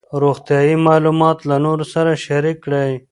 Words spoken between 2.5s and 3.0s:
کړئ.